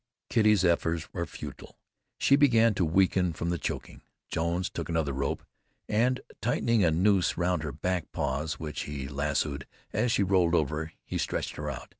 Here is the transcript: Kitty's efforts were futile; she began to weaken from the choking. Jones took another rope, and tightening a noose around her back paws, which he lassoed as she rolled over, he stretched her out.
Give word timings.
Kitty's 0.31 0.65
efforts 0.65 1.13
were 1.13 1.27
futile; 1.27 1.77
she 2.17 2.35
began 2.35 2.73
to 2.73 2.83
weaken 2.83 3.33
from 3.33 3.51
the 3.51 3.59
choking. 3.59 4.01
Jones 4.29 4.67
took 4.67 4.89
another 4.89 5.13
rope, 5.13 5.43
and 5.87 6.21
tightening 6.41 6.83
a 6.83 6.89
noose 6.89 7.37
around 7.37 7.61
her 7.61 7.71
back 7.71 8.11
paws, 8.11 8.57
which 8.59 8.85
he 8.85 9.07
lassoed 9.07 9.67
as 9.93 10.11
she 10.11 10.23
rolled 10.23 10.55
over, 10.55 10.91
he 11.05 11.19
stretched 11.19 11.55
her 11.57 11.69
out. 11.69 11.89